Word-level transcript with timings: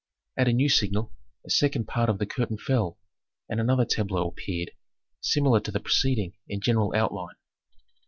At 0.35 0.47
a 0.47 0.51
new 0.53 0.67
signal 0.67 1.13
a 1.45 1.51
second 1.51 1.87
part 1.87 2.09
of 2.09 2.17
the 2.17 2.25
curtain 2.25 2.57
fell, 2.57 2.97
and 3.47 3.59
another 3.59 3.85
tableau 3.85 4.29
appeared, 4.29 4.71
similar 5.19 5.59
to 5.59 5.69
the 5.71 5.79
preceding 5.79 6.33
in 6.47 6.59
general 6.59 6.91
outline. 6.95 7.35